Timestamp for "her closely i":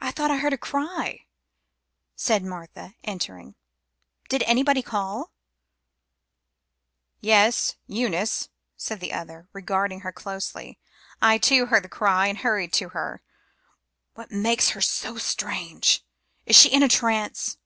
10.00-11.38